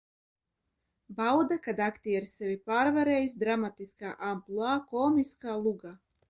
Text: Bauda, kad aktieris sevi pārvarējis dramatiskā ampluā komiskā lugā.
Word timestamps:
Bauda, 1.17 1.57
kad 1.67 1.81
aktieris 1.87 2.33
sevi 2.39 2.55
pārvarējis 2.71 3.37
dramatiskā 3.45 4.15
ampluā 4.31 4.73
komiskā 4.95 5.61
lugā. 5.69 5.95